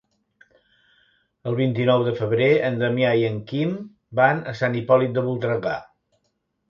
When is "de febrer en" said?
2.07-2.79